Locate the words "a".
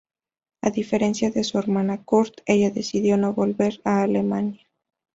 0.63-0.71, 3.83-4.01